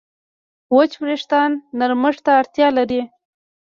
[0.75, 3.01] وچ وېښتيان نرمښت ته اړتیا لري.